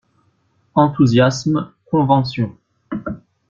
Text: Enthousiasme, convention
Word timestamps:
Enthousiasme, 0.73 1.73
convention 1.85 2.57